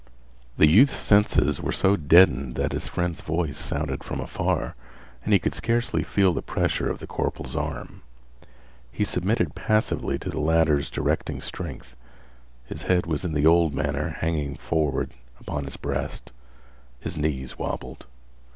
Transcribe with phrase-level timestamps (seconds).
[0.57, 4.73] The youth's senses were so deadened that his friend's voice sounded from afar
[5.23, 8.01] and he could scarcely feel the pressure of the corporal's arm.
[8.91, 11.95] He submitted passively to the latter's directing strength.
[12.65, 16.31] His head was in the old manner hanging forward upon his breast.
[16.99, 18.07] His knees wobbled.